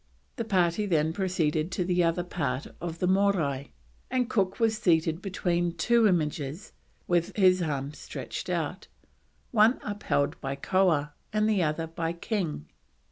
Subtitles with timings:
[0.37, 3.69] The party then proceeded to the other part of the Morai,
[4.09, 6.73] and Cook was seated between two images
[7.07, 8.87] with his arms stretched out,
[9.51, 12.65] one upheld by Koah, the other by King.